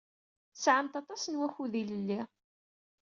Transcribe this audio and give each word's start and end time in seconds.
Tesɛamt 0.53 0.93
aṭas 1.01 1.23
n 1.27 1.39
wakud 1.39 1.73
ilelli. 1.81 2.21